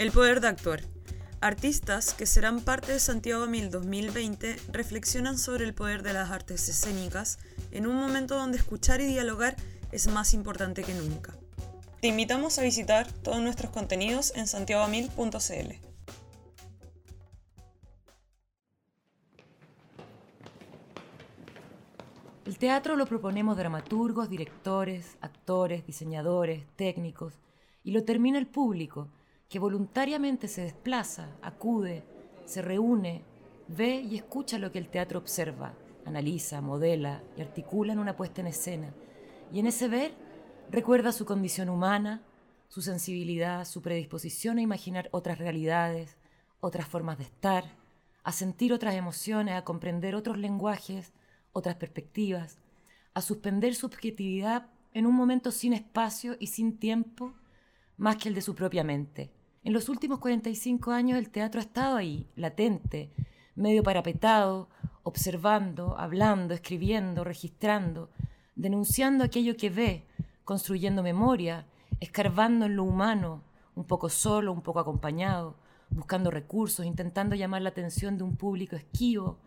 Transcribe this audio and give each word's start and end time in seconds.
El 0.00 0.12
poder 0.12 0.40
de 0.40 0.48
actuar. 0.48 0.80
Artistas 1.42 2.14
que 2.14 2.24
serán 2.24 2.62
parte 2.62 2.90
de 2.90 3.00
Santiago 3.00 3.46
Mil 3.46 3.70
2020 3.70 4.56
reflexionan 4.72 5.36
sobre 5.36 5.66
el 5.66 5.74
poder 5.74 6.02
de 6.02 6.14
las 6.14 6.30
artes 6.30 6.70
escénicas 6.70 7.38
en 7.70 7.86
un 7.86 7.96
momento 7.96 8.34
donde 8.34 8.56
escuchar 8.56 9.02
y 9.02 9.04
dialogar 9.04 9.56
es 9.92 10.06
más 10.06 10.32
importante 10.32 10.84
que 10.84 10.94
nunca. 10.94 11.34
Te 12.00 12.08
invitamos 12.08 12.58
a 12.58 12.62
visitar 12.62 13.12
todos 13.12 13.42
nuestros 13.42 13.72
contenidos 13.72 14.32
en 14.36 14.46
santiagomil.cl. 14.46 15.74
El 22.46 22.58
teatro 22.58 22.96
lo 22.96 23.04
proponemos 23.04 23.58
dramaturgos, 23.58 24.30
directores, 24.30 25.18
actores, 25.20 25.84
diseñadores, 25.84 26.64
técnicos, 26.76 27.34
y 27.84 27.90
lo 27.90 28.02
termina 28.04 28.38
el 28.38 28.46
público, 28.46 29.08
que 29.50 29.58
voluntariamente 29.58 30.46
se 30.46 30.62
desplaza, 30.62 31.36
acude, 31.42 32.04
se 32.46 32.62
reúne, 32.62 33.24
ve 33.66 33.96
y 33.96 34.14
escucha 34.16 34.60
lo 34.60 34.70
que 34.70 34.78
el 34.78 34.88
teatro 34.88 35.18
observa, 35.18 35.74
analiza, 36.06 36.60
modela 36.60 37.20
y 37.36 37.40
articula 37.40 37.92
en 37.92 37.98
una 37.98 38.16
puesta 38.16 38.40
en 38.40 38.46
escena. 38.46 38.94
Y 39.52 39.58
en 39.58 39.66
ese 39.66 39.88
ver 39.88 40.14
recuerda 40.70 41.10
su 41.10 41.26
condición 41.26 41.68
humana, 41.68 42.22
su 42.68 42.80
sensibilidad, 42.80 43.64
su 43.64 43.82
predisposición 43.82 44.58
a 44.58 44.62
imaginar 44.62 45.08
otras 45.10 45.38
realidades, 45.38 46.16
otras 46.60 46.86
formas 46.86 47.18
de 47.18 47.24
estar, 47.24 47.64
a 48.22 48.30
sentir 48.30 48.72
otras 48.72 48.94
emociones, 48.94 49.56
a 49.56 49.64
comprender 49.64 50.14
otros 50.14 50.38
lenguajes, 50.38 51.12
otras 51.52 51.74
perspectivas, 51.74 52.58
a 53.14 53.20
suspender 53.20 53.74
su 53.74 53.86
objetividad 53.86 54.68
en 54.94 55.06
un 55.06 55.16
momento 55.16 55.50
sin 55.50 55.72
espacio 55.72 56.36
y 56.38 56.46
sin 56.46 56.78
tiempo 56.78 57.34
más 57.96 58.16
que 58.16 58.28
el 58.28 58.36
de 58.36 58.42
su 58.42 58.54
propia 58.54 58.84
mente. 58.84 59.39
En 59.62 59.74
los 59.74 59.90
últimos 59.90 60.20
45 60.20 60.90
años 60.90 61.18
el 61.18 61.28
teatro 61.28 61.60
ha 61.60 61.64
estado 61.64 61.96
ahí, 61.96 62.26
latente, 62.34 63.12
medio 63.54 63.82
parapetado, 63.82 64.70
observando, 65.02 65.98
hablando, 65.98 66.54
escribiendo, 66.54 67.24
registrando, 67.24 68.08
denunciando 68.54 69.22
aquello 69.22 69.58
que 69.58 69.68
ve, 69.68 70.06
construyendo 70.44 71.02
memoria, 71.02 71.66
escarbando 72.00 72.64
en 72.64 72.76
lo 72.76 72.84
humano, 72.84 73.42
un 73.74 73.84
poco 73.84 74.08
solo, 74.08 74.50
un 74.50 74.62
poco 74.62 74.80
acompañado, 74.80 75.56
buscando 75.90 76.30
recursos, 76.30 76.86
intentando 76.86 77.36
llamar 77.36 77.60
la 77.60 77.68
atención 77.68 78.16
de 78.16 78.24
un 78.24 78.36
público 78.36 78.76
esquivo, 78.76 79.40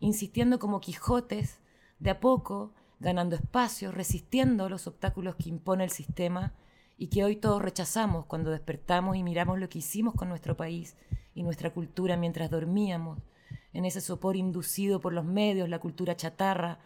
insistiendo 0.00 0.58
como 0.58 0.80
Quijotes, 0.80 1.60
de 1.98 2.08
a 2.08 2.20
poco, 2.20 2.72
ganando 3.00 3.36
espacio, 3.36 3.92
resistiendo 3.92 4.70
los 4.70 4.86
obstáculos 4.86 5.36
que 5.36 5.50
impone 5.50 5.84
el 5.84 5.90
sistema 5.90 6.54
y 6.98 7.06
que 7.06 7.22
hoy 7.22 7.36
todos 7.36 7.62
rechazamos 7.62 8.26
cuando 8.26 8.50
despertamos 8.50 9.16
y 9.16 9.22
miramos 9.22 9.60
lo 9.60 9.68
que 9.68 9.78
hicimos 9.78 10.14
con 10.14 10.28
nuestro 10.28 10.56
país 10.56 10.96
y 11.32 11.44
nuestra 11.44 11.72
cultura 11.72 12.16
mientras 12.16 12.50
dormíamos, 12.50 13.20
en 13.72 13.84
ese 13.84 14.00
sopor 14.00 14.36
inducido 14.36 15.00
por 15.00 15.12
los 15.12 15.24
medios, 15.24 15.68
la 15.68 15.78
cultura 15.78 16.16
chatarra, 16.16 16.80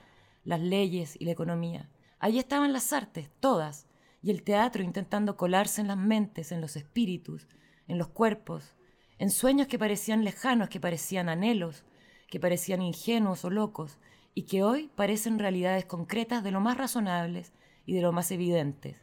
las 0.45 0.61
leyes 0.61 1.17
y 1.19 1.25
la 1.25 1.33
economía. 1.33 1.89
Allí 2.19 2.39
estaban 2.39 2.75
las 2.75 2.93
artes, 2.93 3.31
todas, 3.41 3.87
y 4.21 4.31
el 4.31 4.43
teatro 4.43 4.83
intentando 4.83 5.37
colarse 5.37 5.81
en 5.81 5.89
las 5.89 5.97
mentes, 5.97 6.53
en 6.53 6.61
los 6.61 6.77
espíritus, 6.77 7.49
en 7.89 7.97
los 7.97 8.09
cuerpos, 8.09 8.77
en 9.19 9.31
sueños 9.31 9.67
que 9.67 9.79
parecían 9.79 10.25
lejanos, 10.25 10.69
que 10.69 10.79
parecían 10.79 11.31
anhelos, 11.31 11.85
que 12.29 12.39
parecían 12.39 12.83
ingenuos 12.83 13.45
o 13.45 13.51
locos, 13.51 13.99
y 14.35 14.43
que 14.43 14.63
hoy 14.63 14.91
parecen 14.95 15.39
realidades 15.39 15.87
concretas 15.87 16.45
de 16.45 16.51
lo 16.51 16.61
más 16.61 16.77
razonables 16.77 17.53
y 17.87 17.95
de 17.95 18.03
lo 18.03 18.13
más 18.13 18.31
evidentes. 18.31 18.97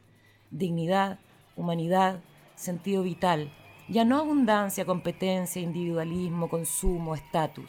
Dignidad, 0.50 1.18
humanidad, 1.56 2.20
sentido 2.56 3.02
vital, 3.02 3.52
ya 3.88 4.04
no 4.04 4.18
abundancia, 4.18 4.84
competencia, 4.84 5.62
individualismo, 5.62 6.48
consumo, 6.48 7.14
estatus. 7.14 7.68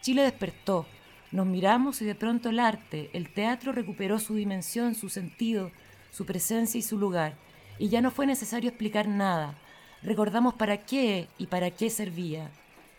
Chile 0.00 0.22
despertó, 0.22 0.86
nos 1.32 1.46
miramos 1.46 2.02
y 2.02 2.04
de 2.04 2.14
pronto 2.14 2.50
el 2.50 2.60
arte, 2.60 3.10
el 3.12 3.32
teatro 3.32 3.72
recuperó 3.72 4.18
su 4.18 4.34
dimensión, 4.34 4.94
su 4.94 5.08
sentido, 5.08 5.70
su 6.10 6.26
presencia 6.26 6.78
y 6.78 6.82
su 6.82 6.98
lugar, 6.98 7.34
y 7.78 7.88
ya 7.88 8.00
no 8.00 8.10
fue 8.10 8.26
necesario 8.26 8.68
explicar 8.70 9.08
nada. 9.08 9.58
Recordamos 10.02 10.54
para 10.54 10.78
qué 10.78 11.28
y 11.38 11.46
para 11.46 11.70
qué 11.70 11.90
servía, 11.90 12.50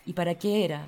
y 0.05 0.13
para 0.13 0.35
qué 0.35 0.65
era, 0.65 0.87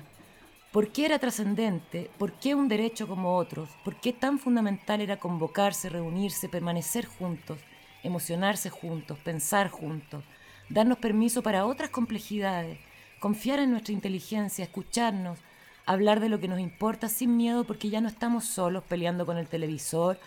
por 0.72 0.92
qué 0.92 1.06
era 1.06 1.18
trascendente, 1.18 2.10
por 2.18 2.32
qué 2.32 2.54
un 2.54 2.68
derecho 2.68 3.08
como 3.08 3.36
otros, 3.36 3.70
por 3.84 3.98
qué 4.00 4.12
tan 4.12 4.38
fundamental 4.38 5.00
era 5.00 5.18
convocarse, 5.18 5.88
reunirse, 5.88 6.48
permanecer 6.48 7.06
juntos, 7.06 7.58
emocionarse 8.02 8.70
juntos, 8.70 9.18
pensar 9.18 9.68
juntos, 9.68 10.24
darnos 10.68 10.98
permiso 10.98 11.42
para 11.42 11.66
otras 11.66 11.90
complejidades, 11.90 12.78
confiar 13.20 13.58
en 13.58 13.70
nuestra 13.70 13.92
inteligencia, 13.92 14.64
escucharnos, 14.64 15.38
hablar 15.86 16.20
de 16.20 16.28
lo 16.28 16.38
que 16.38 16.48
nos 16.48 16.60
importa 16.60 17.08
sin 17.08 17.36
miedo 17.36 17.64
porque 17.64 17.88
ya 17.90 18.00
no 18.00 18.08
estamos 18.08 18.44
solos 18.44 18.84
peleando 18.84 19.24
con 19.26 19.38
el 19.38 19.48
televisor, 19.48 20.18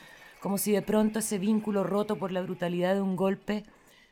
como 0.41 0.57
si 0.57 0.71
de 0.71 0.81
pronto 0.81 1.19
ese 1.19 1.37
vínculo 1.37 1.83
roto 1.83 2.17
por 2.17 2.31
la 2.31 2.41
brutalidad 2.41 2.95
de 2.95 3.01
un 3.01 3.15
golpe 3.15 3.63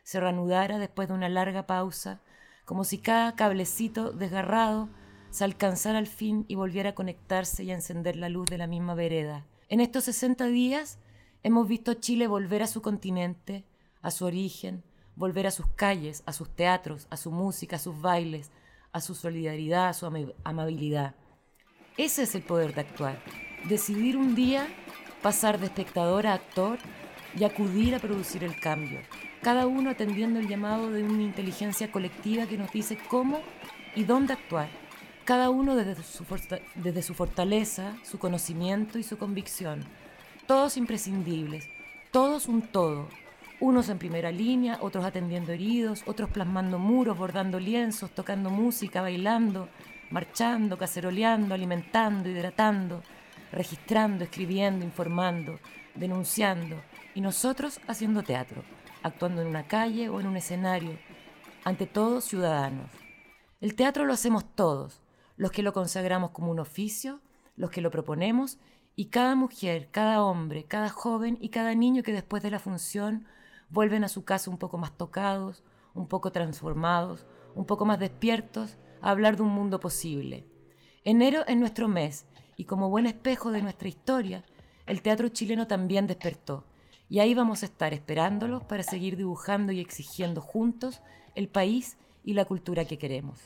se 0.03 0.19
reanudara 0.19 0.77
después 0.77 1.07
de 1.07 1.13
una 1.13 1.29
larga 1.29 1.65
pausa, 1.65 2.21
como 2.65 2.83
si 2.83 2.99
cada 2.99 3.35
cablecito 3.35 4.11
desgarrado 4.11 4.89
se 5.31 5.43
alcanzara 5.43 5.97
al 5.97 6.07
fin 6.07 6.45
y 6.47 6.55
volviera 6.55 6.91
a 6.91 6.95
conectarse 6.95 7.63
y 7.63 7.71
a 7.71 7.75
encender 7.75 8.15
la 8.15 8.29
luz 8.29 8.47
de 8.47 8.57
la 8.57 8.67
misma 8.67 8.95
vereda. 8.95 9.45
En 9.69 9.81
estos 9.81 10.05
60 10.05 10.47
días 10.47 10.99
hemos 11.43 11.67
visto 11.67 11.91
a 11.91 11.99
Chile 11.99 12.27
volver 12.27 12.63
a 12.63 12.67
su 12.67 12.81
continente, 12.81 13.65
a 14.01 14.11
su 14.11 14.25
origen, 14.25 14.83
volver 15.15 15.47
a 15.47 15.51
sus 15.51 15.67
calles, 15.75 16.23
a 16.25 16.33
sus 16.33 16.49
teatros, 16.49 17.07
a 17.09 17.17
su 17.17 17.31
música, 17.31 17.75
a 17.75 17.79
sus 17.79 17.99
bailes, 18.01 18.51
a 18.91 19.01
su 19.01 19.15
solidaridad, 19.15 19.89
a 19.89 19.93
su 19.93 20.05
amabilidad. 20.43 21.15
Ese 21.97 22.23
es 22.23 22.35
el 22.35 22.43
poder 22.43 22.73
de 22.73 22.81
actuar. 22.81 23.21
Decidir 23.67 24.15
un 24.15 24.35
día 24.35 24.67
pasar 25.21 25.59
de 25.59 25.65
espectador 25.65 26.27
a 26.27 26.33
actor 26.33 26.79
y 27.37 27.43
acudir 27.43 27.93
a 27.95 27.99
producir 27.99 28.43
el 28.43 28.59
cambio. 28.59 29.01
Cada 29.41 29.67
uno 29.67 29.89
atendiendo 29.89 30.39
el 30.39 30.47
llamado 30.47 30.91
de 30.91 31.03
una 31.03 31.23
inteligencia 31.23 31.91
colectiva 31.91 32.45
que 32.45 32.57
nos 32.57 32.71
dice 32.71 32.97
cómo 33.09 33.41
y 33.95 34.03
dónde 34.03 34.33
actuar. 34.33 34.69
Cada 35.25 35.49
uno 35.49 35.75
desde 35.75 36.01
su, 36.03 36.25
desde 36.75 37.01
su 37.01 37.13
fortaleza, 37.13 37.95
su 38.03 38.17
conocimiento 38.17 38.97
y 38.97 39.03
su 39.03 39.17
convicción. 39.17 39.85
Todos 40.49 40.77
imprescindibles, 40.77 41.69
todos 42.09 42.47
un 42.47 42.63
todo. 42.63 43.07
Unos 43.59 43.87
en 43.87 43.99
primera 43.99 44.31
línea, 44.31 44.79
otros 44.81 45.05
atendiendo 45.05 45.51
heridos, 45.51 46.01
otros 46.07 46.31
plasmando 46.31 46.79
muros, 46.79 47.19
bordando 47.19 47.59
lienzos, 47.59 48.09
tocando 48.09 48.49
música, 48.49 49.03
bailando, 49.03 49.69
marchando, 50.09 50.75
caceroleando, 50.75 51.53
alimentando, 51.53 52.27
hidratando, 52.29 53.03
registrando, 53.51 54.23
escribiendo, 54.23 54.83
informando, 54.83 55.59
denunciando, 55.93 56.77
y 57.13 57.21
nosotros 57.21 57.79
haciendo 57.87 58.23
teatro, 58.23 58.63
actuando 59.03 59.43
en 59.43 59.49
una 59.49 59.67
calle 59.67 60.09
o 60.09 60.19
en 60.19 60.25
un 60.25 60.35
escenario, 60.35 60.97
ante 61.63 61.85
todos 61.85 62.23
ciudadanos. 62.23 62.89
El 63.61 63.75
teatro 63.75 64.03
lo 64.03 64.13
hacemos 64.13 64.45
todos, 64.55 64.99
los 65.37 65.51
que 65.51 65.61
lo 65.61 65.73
consagramos 65.73 66.31
como 66.31 66.49
un 66.49 66.59
oficio, 66.59 67.21
los 67.55 67.69
que 67.69 67.81
lo 67.81 67.91
proponemos, 67.91 68.57
y 68.95 69.05
cada 69.05 69.35
mujer, 69.35 69.89
cada 69.91 70.23
hombre, 70.23 70.65
cada 70.65 70.89
joven 70.89 71.37
y 71.39 71.49
cada 71.49 71.73
niño 71.75 72.03
que 72.03 72.13
después 72.13 72.43
de 72.43 72.51
la 72.51 72.59
función 72.59 73.25
vuelven 73.69 74.03
a 74.03 74.09
su 74.09 74.25
casa 74.25 74.51
un 74.51 74.57
poco 74.57 74.77
más 74.77 74.97
tocados, 74.97 75.63
un 75.93 76.07
poco 76.07 76.31
transformados, 76.31 77.25
un 77.55 77.65
poco 77.65 77.85
más 77.85 77.99
despiertos, 77.99 78.77
a 79.01 79.11
hablar 79.11 79.37
de 79.37 79.43
un 79.43 79.49
mundo 79.49 79.79
posible. 79.79 80.45
Enero 81.03 81.45
es 81.47 81.57
nuestro 81.57 81.87
mes 81.87 82.25
y 82.57 82.65
como 82.65 82.89
buen 82.89 83.05
espejo 83.05 83.51
de 83.51 83.61
nuestra 83.61 83.87
historia, 83.87 84.43
el 84.85 85.01
teatro 85.01 85.29
chileno 85.29 85.67
también 85.67 86.07
despertó. 86.07 86.65
Y 87.07 87.19
ahí 87.19 87.33
vamos 87.33 87.63
a 87.63 87.67
estar 87.67 87.93
esperándolos 87.93 88.63
para 88.63 88.83
seguir 88.83 89.17
dibujando 89.17 89.71
y 89.71 89.79
exigiendo 89.79 90.41
juntos 90.41 91.01
el 91.35 91.47
país 91.47 91.97
y 92.23 92.33
la 92.33 92.45
cultura 92.45 92.85
que 92.85 92.97
queremos. 92.97 93.39